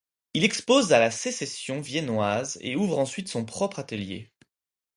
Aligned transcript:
Il 0.33 0.43
expose 0.43 0.93
à 0.93 0.99
la 0.99 1.11
Sécession 1.11 1.79
viennoise 1.79 2.57
et 2.61 2.75
ouvre 2.75 2.97
ensuite 2.97 3.27
son 3.27 3.45
propre 3.45 3.77
atelier. 3.77 4.31